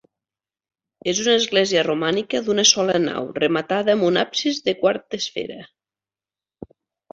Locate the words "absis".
4.25-4.65